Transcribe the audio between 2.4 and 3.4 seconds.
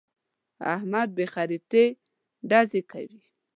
ډزې کوي.